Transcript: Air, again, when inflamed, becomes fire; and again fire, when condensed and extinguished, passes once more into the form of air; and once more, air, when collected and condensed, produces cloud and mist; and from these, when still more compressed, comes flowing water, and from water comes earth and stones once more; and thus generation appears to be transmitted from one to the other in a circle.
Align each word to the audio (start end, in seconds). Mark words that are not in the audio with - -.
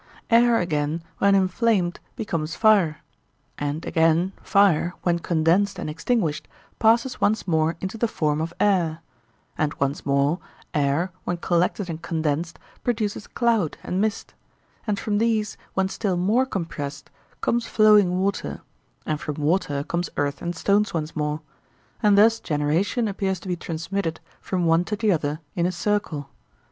Air, 0.31 0.57
again, 0.57 1.03
when 1.19 1.35
inflamed, 1.35 1.99
becomes 2.15 2.55
fire; 2.55 3.03
and 3.59 3.85
again 3.85 4.33
fire, 4.41 4.95
when 5.03 5.19
condensed 5.19 5.77
and 5.77 5.91
extinguished, 5.91 6.47
passes 6.79 7.21
once 7.21 7.47
more 7.47 7.75
into 7.81 7.99
the 7.99 8.07
form 8.07 8.41
of 8.41 8.51
air; 8.59 9.01
and 9.59 9.75
once 9.75 10.03
more, 10.03 10.39
air, 10.73 11.11
when 11.23 11.37
collected 11.37 11.87
and 11.87 12.01
condensed, 12.01 12.57
produces 12.83 13.27
cloud 13.27 13.77
and 13.83 14.01
mist; 14.01 14.33
and 14.87 14.97
from 14.99 15.19
these, 15.19 15.55
when 15.75 15.87
still 15.87 16.17
more 16.17 16.47
compressed, 16.47 17.11
comes 17.39 17.67
flowing 17.67 18.17
water, 18.19 18.61
and 19.05 19.19
from 19.21 19.35
water 19.35 19.83
comes 19.83 20.09
earth 20.17 20.41
and 20.41 20.55
stones 20.55 20.95
once 20.95 21.15
more; 21.15 21.41
and 22.01 22.17
thus 22.17 22.39
generation 22.39 23.07
appears 23.07 23.39
to 23.39 23.47
be 23.47 23.55
transmitted 23.55 24.19
from 24.41 24.65
one 24.65 24.83
to 24.83 24.95
the 24.95 25.11
other 25.11 25.41
in 25.55 25.67
a 25.67 25.71
circle. 25.71 26.27